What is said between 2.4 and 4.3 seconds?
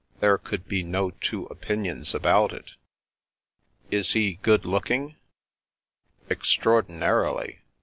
it."" Is